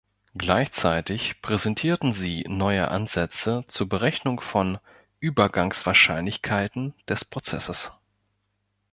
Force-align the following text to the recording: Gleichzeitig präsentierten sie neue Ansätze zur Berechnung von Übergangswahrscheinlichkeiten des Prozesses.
Gleichzeitig 0.33 1.43
präsentierten 1.43 2.11
sie 2.11 2.43
neue 2.49 2.87
Ansätze 2.87 3.65
zur 3.67 3.87
Berechnung 3.87 4.41
von 4.41 4.79
Übergangswahrscheinlichkeiten 5.19 6.95
des 7.07 7.23
Prozesses. 7.23 7.91